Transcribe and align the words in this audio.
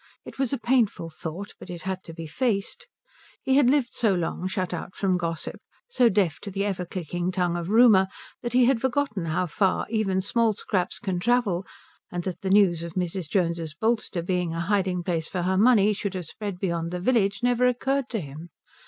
It 0.25 0.39
was 0.39 0.51
a 0.51 0.57
painful 0.57 1.11
thought, 1.11 1.53
but 1.59 1.69
it 1.69 1.83
had 1.83 2.03
to 2.05 2.11
be 2.15 2.25
faced. 2.25 2.87
He 3.43 3.57
had 3.57 3.69
lived 3.69 3.93
so 3.93 4.15
long 4.15 4.47
shut 4.47 4.73
out 4.73 4.95
from 4.95 5.15
gossip, 5.15 5.57
so 5.89 6.09
deaf 6.09 6.39
to 6.39 6.49
the 6.49 6.65
ever 6.65 6.85
clicking 6.85 7.31
tongue 7.31 7.55
of 7.55 7.69
rumour, 7.69 8.07
that 8.41 8.53
he 8.53 8.65
had 8.65 8.81
forgotten 8.81 9.25
how 9.25 9.45
far 9.45 9.85
even 9.91 10.19
small 10.19 10.55
scraps 10.55 10.97
can 10.97 11.19
travel, 11.19 11.67
and 12.11 12.23
that 12.23 12.41
the 12.41 12.49
news 12.49 12.81
of 12.81 12.93
Mrs. 12.93 13.29
Jones's 13.29 13.75
bolster 13.75 14.23
being 14.23 14.55
a 14.55 14.61
hiding 14.61 15.03
place 15.03 15.29
for 15.29 15.43
her 15.43 15.55
money 15.55 15.93
should 15.93 16.15
have 16.15 16.25
spread 16.25 16.57
beyond 16.57 16.89
the 16.89 16.99
village 16.99 17.43
never 17.43 17.67
occurred 17.67 18.09
to 18.09 18.21
him. 18.21 18.49